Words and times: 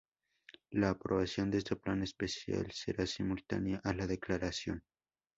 La 0.71 0.89
aprobación 0.89 1.51
de 1.51 1.59
este 1.59 1.75
plan 1.75 2.01
especial 2.01 2.71
será 2.71 3.05
simultánea 3.05 3.81
a 3.83 3.93
la 3.93 4.07
declaración. 4.07 4.81